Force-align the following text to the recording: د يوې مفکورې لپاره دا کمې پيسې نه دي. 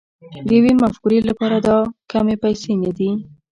د 0.47 0.49
يوې 0.57 0.73
مفکورې 0.81 1.19
لپاره 1.29 1.57
دا 1.67 1.77
کمې 2.11 2.35
پيسې 2.43 2.71
نه 2.83 2.91
دي. 2.97 3.11